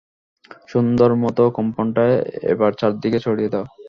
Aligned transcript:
সুন্দরমত 0.69 1.37
কম্পনটা 1.57 2.03
এবার 2.51 2.71
চারদিকে 2.79 3.19
ছড়িয়ে 3.25 3.51
দাও! 3.53 3.65